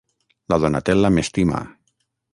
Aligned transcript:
La 0.53 0.57
Donatella 0.63 1.13
m'estima. 1.19 1.63